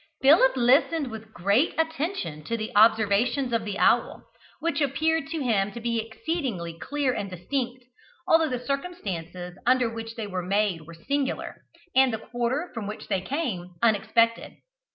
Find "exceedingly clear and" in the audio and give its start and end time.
5.99-7.29